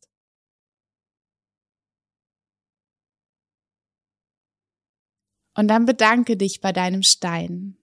Und 5.54 5.68
dann 5.68 5.86
bedanke 5.86 6.36
dich 6.36 6.60
bei 6.60 6.72
deinem 6.72 7.02
Stein, 7.02 7.78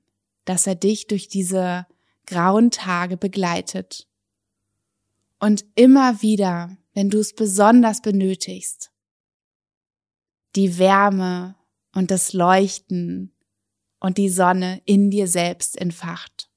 dass 0.45 0.67
er 0.67 0.75
dich 0.75 1.07
durch 1.07 1.27
diese 1.27 1.87
grauen 2.25 2.69
Tage 2.71 3.17
begleitet. 3.17 4.07
Und 5.39 5.65
immer 5.75 6.21
wieder, 6.21 6.77
wenn 6.93 7.09
du 7.09 7.19
es 7.19 7.33
besonders 7.33 8.01
benötigst, 8.01 8.91
die 10.55 10.77
Wärme 10.77 11.55
und 11.93 12.11
das 12.11 12.33
Leuchten 12.33 13.33
und 13.99 14.17
die 14.17 14.29
Sonne 14.29 14.81
in 14.85 15.11
dir 15.11 15.27
selbst 15.27 15.79
entfacht. 15.79 16.49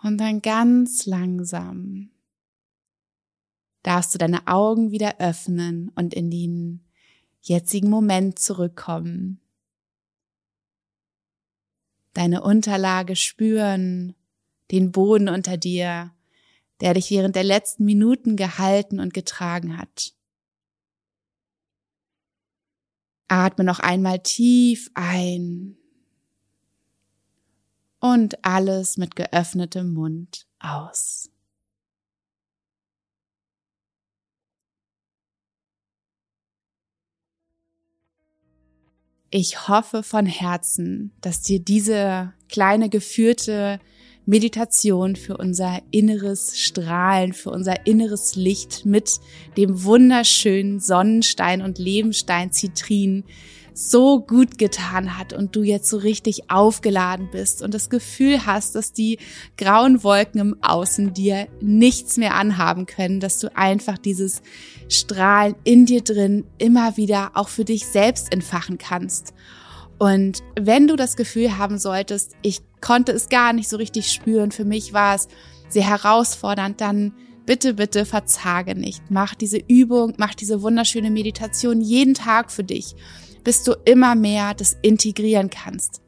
Und 0.00 0.18
dann 0.18 0.40
ganz 0.40 1.06
langsam 1.06 2.10
darfst 3.82 4.14
du 4.14 4.18
deine 4.18 4.46
Augen 4.46 4.90
wieder 4.90 5.18
öffnen 5.18 5.90
und 5.96 6.14
in 6.14 6.30
den 6.30 6.87
jetzigen 7.48 7.90
Moment 7.90 8.38
zurückkommen. 8.38 9.40
Deine 12.14 12.42
Unterlage 12.42 13.16
spüren, 13.16 14.14
den 14.70 14.92
Boden 14.92 15.28
unter 15.28 15.56
dir, 15.56 16.12
der 16.80 16.94
dich 16.94 17.10
während 17.10 17.36
der 17.36 17.44
letzten 17.44 17.84
Minuten 17.84 18.36
gehalten 18.36 19.00
und 19.00 19.14
getragen 19.14 19.76
hat. 19.76 20.14
Atme 23.28 23.64
noch 23.64 23.78
einmal 23.78 24.20
tief 24.20 24.90
ein 24.94 25.76
und 28.00 28.44
alles 28.44 28.96
mit 28.96 29.16
geöffnetem 29.16 29.92
Mund 29.92 30.46
aus. 30.58 31.30
Ich 39.30 39.68
hoffe 39.68 40.02
von 40.02 40.24
Herzen, 40.24 41.12
dass 41.20 41.42
dir 41.42 41.60
diese 41.60 42.32
kleine 42.48 42.88
geführte 42.88 43.78
Meditation 44.24 45.16
für 45.16 45.36
unser 45.36 45.80
inneres 45.90 46.58
Strahlen, 46.58 47.34
für 47.34 47.50
unser 47.50 47.86
inneres 47.86 48.36
Licht 48.36 48.86
mit 48.86 49.20
dem 49.58 49.84
wunderschönen 49.84 50.80
Sonnenstein 50.80 51.60
und 51.60 51.78
Lebenstein 51.78 52.52
Zitrin 52.52 53.24
so 53.78 54.18
gut 54.18 54.58
getan 54.58 55.16
hat 55.16 55.32
und 55.32 55.54
du 55.54 55.62
jetzt 55.62 55.88
so 55.88 55.98
richtig 55.98 56.50
aufgeladen 56.50 57.28
bist 57.30 57.62
und 57.62 57.72
das 57.72 57.90
Gefühl 57.90 58.44
hast, 58.44 58.74
dass 58.74 58.92
die 58.92 59.18
grauen 59.56 60.02
Wolken 60.02 60.40
im 60.40 60.56
Außen 60.62 61.14
dir 61.14 61.46
nichts 61.60 62.16
mehr 62.16 62.34
anhaben 62.34 62.86
können, 62.86 63.20
dass 63.20 63.38
du 63.38 63.56
einfach 63.56 63.96
dieses 63.96 64.42
Strahlen 64.88 65.54
in 65.62 65.86
dir 65.86 66.02
drin 66.02 66.44
immer 66.58 66.96
wieder 66.96 67.30
auch 67.34 67.48
für 67.48 67.64
dich 67.64 67.86
selbst 67.86 68.32
entfachen 68.32 68.78
kannst. 68.78 69.32
Und 69.96 70.42
wenn 70.58 70.88
du 70.88 70.96
das 70.96 71.14
Gefühl 71.14 71.56
haben 71.56 71.78
solltest, 71.78 72.32
ich 72.42 72.62
konnte 72.80 73.12
es 73.12 73.28
gar 73.28 73.52
nicht 73.52 73.68
so 73.68 73.76
richtig 73.76 74.12
spüren, 74.12 74.50
für 74.50 74.64
mich 74.64 74.92
war 74.92 75.14
es 75.14 75.28
sehr 75.68 75.88
herausfordernd, 75.88 76.80
dann 76.80 77.12
bitte, 77.46 77.74
bitte 77.74 78.04
verzage 78.06 78.74
nicht. 78.74 79.02
Mach 79.08 79.36
diese 79.36 79.58
Übung, 79.68 80.14
mach 80.16 80.34
diese 80.34 80.62
wunderschöne 80.62 81.12
Meditation 81.12 81.80
jeden 81.80 82.14
Tag 82.14 82.50
für 82.50 82.64
dich 82.64 82.96
bis 83.48 83.62
du 83.62 83.72
immer 83.86 84.14
mehr 84.14 84.52
das 84.52 84.76
integrieren 84.82 85.48
kannst. 85.48 86.02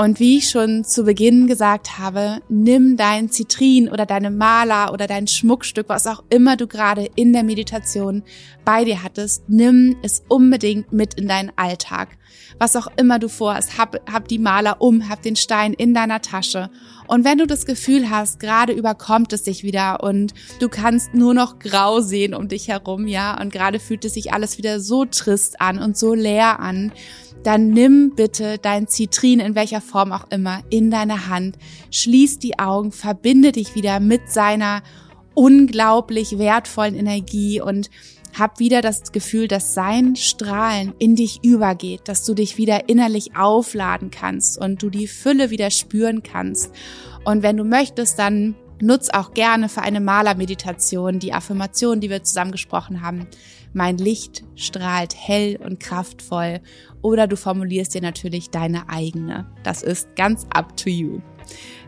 Und 0.00 0.18
wie 0.18 0.38
ich 0.38 0.48
schon 0.48 0.82
zu 0.82 1.04
Beginn 1.04 1.46
gesagt 1.46 1.98
habe, 1.98 2.40
nimm 2.48 2.96
dein 2.96 3.28
Zitrin 3.28 3.90
oder 3.90 4.06
deine 4.06 4.30
Maler 4.30 4.94
oder 4.94 5.06
dein 5.06 5.26
Schmuckstück, 5.26 5.90
was 5.90 6.06
auch 6.06 6.24
immer 6.30 6.56
du 6.56 6.66
gerade 6.66 7.10
in 7.16 7.34
der 7.34 7.42
Meditation 7.42 8.22
bei 8.64 8.84
dir 8.84 9.02
hattest, 9.02 9.42
nimm 9.48 9.96
es 10.02 10.22
unbedingt 10.26 10.90
mit 10.90 11.12
in 11.20 11.28
deinen 11.28 11.52
Alltag. 11.56 12.16
Was 12.58 12.76
auch 12.76 12.86
immer 12.96 13.18
du 13.18 13.28
vorhast, 13.28 13.76
hab, 13.76 14.10
hab 14.10 14.26
die 14.26 14.38
Maler 14.38 14.80
um, 14.80 15.10
hab 15.10 15.20
den 15.20 15.36
Stein 15.36 15.74
in 15.74 15.92
deiner 15.92 16.22
Tasche. 16.22 16.70
Und 17.06 17.26
wenn 17.26 17.36
du 17.36 17.46
das 17.46 17.66
Gefühl 17.66 18.08
hast, 18.08 18.40
gerade 18.40 18.72
überkommt 18.72 19.34
es 19.34 19.42
dich 19.42 19.64
wieder 19.64 20.02
und 20.02 20.32
du 20.60 20.70
kannst 20.70 21.12
nur 21.12 21.34
noch 21.34 21.58
grau 21.58 22.00
sehen 22.00 22.32
um 22.32 22.48
dich 22.48 22.68
herum, 22.68 23.06
ja, 23.06 23.38
und 23.38 23.52
gerade 23.52 23.78
fühlt 23.78 24.06
es 24.06 24.14
sich 24.14 24.32
alles 24.32 24.56
wieder 24.56 24.80
so 24.80 25.04
trist 25.04 25.60
an 25.60 25.78
und 25.78 25.98
so 25.98 26.14
leer 26.14 26.58
an, 26.60 26.92
dann 27.42 27.70
nimm 27.70 28.14
bitte 28.14 28.58
dein 28.58 28.88
Zitrin 28.88 29.40
in 29.40 29.54
welcher 29.54 29.80
Form 29.80 30.12
auch 30.12 30.30
immer 30.30 30.60
in 30.70 30.90
deine 30.90 31.28
Hand, 31.28 31.56
schließ 31.90 32.38
die 32.38 32.58
Augen, 32.58 32.92
verbinde 32.92 33.52
dich 33.52 33.74
wieder 33.74 34.00
mit 34.00 34.30
seiner 34.30 34.82
unglaublich 35.34 36.38
wertvollen 36.38 36.94
Energie 36.94 37.60
und 37.60 37.90
hab 38.38 38.58
wieder 38.60 38.80
das 38.80 39.12
Gefühl, 39.12 39.48
dass 39.48 39.74
sein 39.74 40.14
Strahlen 40.16 40.92
in 40.98 41.16
dich 41.16 41.42
übergeht, 41.42 42.02
dass 42.04 42.24
du 42.24 42.34
dich 42.34 42.58
wieder 42.58 42.88
innerlich 42.88 43.36
aufladen 43.36 44.10
kannst 44.10 44.58
und 44.58 44.82
du 44.82 44.90
die 44.90 45.08
Fülle 45.08 45.50
wieder 45.50 45.70
spüren 45.70 46.22
kannst. 46.22 46.72
Und 47.24 47.42
wenn 47.42 47.56
du 47.56 47.64
möchtest, 47.64 48.18
dann 48.18 48.54
nutz 48.82 49.10
auch 49.10 49.34
gerne 49.34 49.68
für 49.68 49.82
eine 49.82 50.00
Malermeditation 50.00 51.18
die 51.18 51.32
Affirmation, 51.32 52.00
die 52.00 52.10
wir 52.10 52.22
zusammen 52.22 52.52
gesprochen 52.52 53.02
haben. 53.02 53.26
Mein 53.72 53.98
Licht 53.98 54.42
strahlt 54.56 55.14
hell 55.16 55.56
und 55.56 55.80
kraftvoll 55.80 56.60
oder 57.02 57.26
du 57.26 57.36
formulierst 57.36 57.94
dir 57.94 58.02
natürlich 58.02 58.50
deine 58.50 58.88
eigene. 58.88 59.46
Das 59.62 59.82
ist 59.82 60.14
ganz 60.16 60.46
up 60.52 60.76
to 60.76 60.90
you. 60.90 61.20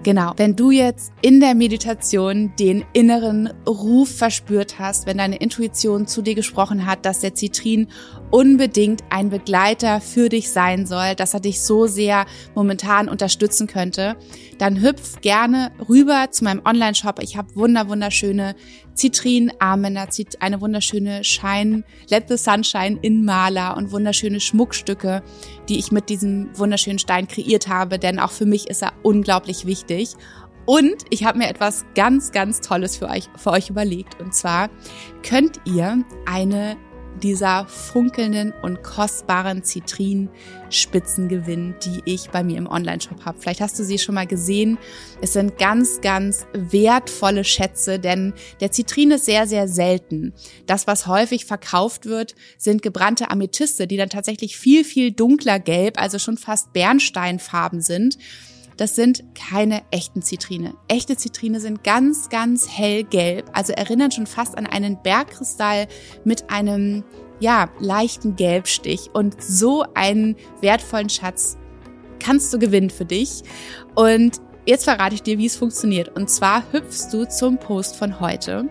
Genau, 0.03 0.33
wenn 0.37 0.57
du 0.57 0.73
jetzt 0.73 1.13
in 1.21 1.39
der 1.39 1.55
Meditation 1.55 2.53
den 2.59 2.85
inneren 2.93 3.53
Ruf 3.69 4.17
verspürt 4.17 4.81
hast, 4.81 5.07
wenn 5.07 5.19
deine 5.19 5.37
Intuition 5.37 6.09
zu 6.09 6.23
dir 6.23 6.35
gesprochen 6.35 6.87
hat, 6.87 7.07
dass 7.07 7.21
der 7.21 7.35
Zitrin 7.35 7.87
unbedingt 8.31 9.05
ein 9.11 9.31
Begleiter 9.31 10.01
für 10.01 10.29
dich 10.29 10.51
sein 10.51 10.87
soll, 10.87 11.15
dass 11.15 11.35
er 11.35 11.41
dich 11.41 11.63
so 11.63 11.87
sehr 11.87 12.27
momentan 12.57 13.09
unterstützen 13.09 13.69
könnte, 13.69 14.17
dann 14.59 14.81
hüpf 14.81 15.21
gerne 15.21 15.71
rüber 15.89 16.29
zu 16.33 16.43
meinem 16.43 16.63
Online-Shop. 16.65 17.21
Ich 17.23 17.37
habe 17.37 17.55
wunder 17.55 17.89
wunderschöne 17.89 18.57
Zitrin-Armbänder, 18.95 20.09
eine 20.41 20.61
wunderschöne 20.61 21.25
Shine, 21.25 21.85
Let 22.09 22.29
the 22.29 22.37
Sunshine 22.37 22.99
in 23.03 23.25
Maler 23.25 23.77
und 23.77 23.93
wunderschöne 23.93 24.41
Schmuckstücke, 24.41 25.23
die 25.69 25.79
ich 25.79 25.93
mit 25.93 26.09
diesem 26.09 26.51
wunderschönen 26.59 26.99
Stein 26.99 27.29
kreiert 27.29 27.69
habe, 27.69 27.99
denn 27.99 28.19
auch 28.19 28.31
für 28.31 28.47
mich 28.47 28.69
ist 28.69 28.83
er 28.83 28.93
unglaublich 29.03 29.67
wichtig. 29.67 30.15
Und 30.65 31.05
ich 31.11 31.25
habe 31.25 31.39
mir 31.39 31.49
etwas 31.49 31.85
ganz, 31.95 32.31
ganz 32.31 32.61
Tolles 32.61 32.97
für 32.97 33.09
euch, 33.09 33.29
für 33.37 33.51
euch 33.51 33.71
überlegt. 33.71 34.21
Und 34.21 34.35
zwar 34.35 34.71
könnt 35.23 35.61
ihr 35.65 36.05
eine 36.27 36.77
dieser 37.21 37.67
funkelnden 37.67 38.53
und 38.63 38.83
kostbaren 38.83 39.63
Zitrinspitzen 39.63 41.29
gewinnen, 41.29 41.75
die 41.85 42.03
ich 42.05 42.31
bei 42.31 42.43
mir 42.43 42.59
im 42.59 42.67
Online-Shop 42.67 43.25
habe. 43.25 43.39
Vielleicht 43.41 43.61
hast 43.61 43.79
du 43.79 43.85
sie 43.85 43.99
schon 43.99 44.15
mal 44.15 44.27
gesehen. 44.27 44.79
Es 45.21 45.33
sind 45.33 45.59
ganz, 45.59 46.01
ganz 46.01 46.47
wertvolle 46.53 47.45
Schätze, 47.45 47.99
denn 47.99 48.33
der 48.61 48.73
Zitrin 48.73 49.13
ist 49.13 49.25
sehr, 49.25 49.47
sehr 49.47 49.69
selten. 49.69 50.33
Das, 50.67 50.87
was 50.87 51.07
häufig 51.07 51.45
verkauft 51.45 52.07
wird, 52.07 52.35
sind 52.59 52.83
gebrannte 52.83 53.31
Amethyste, 53.31 53.87
die 53.87 53.97
dann 53.97 54.11
tatsächlich 54.11 54.57
viel, 54.57 54.85
viel 54.85 55.13
dunkler 55.13 55.59
gelb, 55.59 56.01
also 56.01 56.19
schon 56.19 56.37
fast 56.37 56.73
Bernsteinfarben 56.73 57.81
sind. 57.81 58.19
Das 58.83 58.97
sind 58.97 59.23
keine 59.37 59.83
echten 59.93 60.23
Zitrine. 60.23 60.75
Echte 60.89 61.17
Zitrine 61.17 61.61
sind 61.61 61.85
ganz, 61.85 62.31
ganz 62.31 62.69
hellgelb, 62.69 63.49
also 63.53 63.73
erinnern 63.73 64.11
schon 64.11 64.27
fast 64.27 64.59
an 64.59 64.67
einen 64.67 65.01
Bergkristall 65.01 65.87
mit 66.25 66.51
einem, 66.51 67.05
ja, 67.39 67.71
leichten 67.79 68.35
Gelbstich. 68.35 69.11
Und 69.13 69.41
so 69.41 69.85
einen 69.95 70.35
wertvollen 70.63 71.11
Schatz 71.11 71.57
kannst 72.19 72.53
du 72.53 72.59
gewinnen 72.59 72.91
für 72.91 73.05
dich. 73.05 73.43
Und 73.95 74.41
jetzt 74.67 74.83
verrate 74.83 75.15
ich 75.15 75.23
dir, 75.23 75.39
wie 75.39 75.47
es 75.47 75.55
funktioniert. 75.55 76.17
Und 76.17 76.29
zwar 76.29 76.65
hüpfst 76.73 77.13
du 77.13 77.25
zum 77.29 77.59
Post 77.59 77.95
von 77.95 78.19
heute 78.19 78.69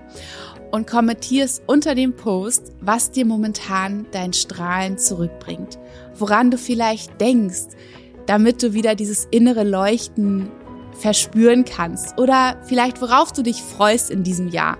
und 0.71 0.87
kommentierst 0.87 1.63
unter 1.67 1.95
dem 1.95 2.17
Post, 2.17 2.73
was 2.81 3.11
dir 3.11 3.25
momentan 3.25 4.07
dein 4.11 4.33
Strahlen 4.33 4.97
zurückbringt, 4.97 5.79
woran 6.15 6.51
du 6.51 6.57
vielleicht 6.57 7.21
denkst, 7.21 7.67
damit 8.31 8.63
du 8.63 8.71
wieder 8.71 8.95
dieses 8.95 9.27
innere 9.29 9.65
Leuchten 9.65 10.49
verspüren 10.93 11.65
kannst 11.65 12.17
oder 12.17 12.55
vielleicht 12.63 13.01
worauf 13.01 13.33
du 13.33 13.43
dich 13.43 13.61
freust 13.61 14.09
in 14.09 14.23
diesem 14.23 14.47
Jahr, 14.47 14.77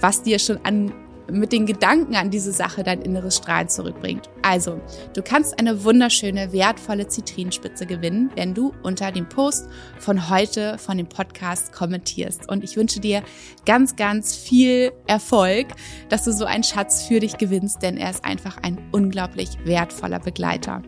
was 0.00 0.22
dir 0.22 0.38
schon 0.38 0.58
an 0.64 0.90
mit 1.30 1.52
den 1.52 1.66
Gedanken 1.66 2.16
an 2.16 2.30
diese 2.30 2.50
Sache 2.50 2.82
dein 2.82 3.02
inneres 3.02 3.36
Strahlen 3.36 3.68
zurückbringt. 3.68 4.30
Also, 4.40 4.80
du 5.14 5.20
kannst 5.20 5.58
eine 5.58 5.84
wunderschöne, 5.84 6.50
wertvolle 6.52 7.06
Zitrinenspitze 7.06 7.84
gewinnen, 7.84 8.30
wenn 8.36 8.54
du 8.54 8.72
unter 8.82 9.12
dem 9.12 9.28
Post 9.28 9.68
von 9.98 10.30
heute 10.30 10.78
von 10.78 10.96
dem 10.96 11.06
Podcast 11.06 11.74
kommentierst. 11.74 12.48
Und 12.48 12.64
ich 12.64 12.74
wünsche 12.74 13.00
dir 13.00 13.22
ganz, 13.66 13.96
ganz 13.96 14.34
viel 14.34 14.92
Erfolg, 15.06 15.66
dass 16.08 16.24
du 16.24 16.32
so 16.32 16.46
einen 16.46 16.64
Schatz 16.64 17.02
für 17.02 17.20
dich 17.20 17.36
gewinnst, 17.36 17.82
denn 17.82 17.98
er 17.98 18.10
ist 18.10 18.24
einfach 18.24 18.56
ein 18.62 18.78
unglaublich 18.92 19.50
wertvoller 19.64 20.20
Begleiter. 20.20 20.80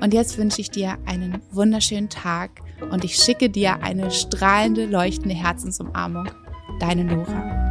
Und 0.00 0.14
jetzt 0.14 0.38
wünsche 0.38 0.60
ich 0.60 0.70
dir 0.70 0.98
einen 1.06 1.40
wunderschönen 1.50 2.08
Tag 2.08 2.50
und 2.90 3.04
ich 3.04 3.16
schicke 3.16 3.50
dir 3.50 3.82
eine 3.82 4.10
strahlende, 4.10 4.86
leuchtende 4.86 5.34
Herzensumarmung. 5.34 6.28
Deine 6.80 7.04
Nora. 7.04 7.69